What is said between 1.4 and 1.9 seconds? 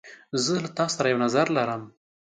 لرم.